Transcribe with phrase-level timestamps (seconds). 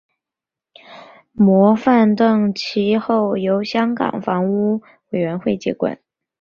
[1.31, 4.81] 模范邨其后由香港房屋
[5.11, 5.99] 委员会接管。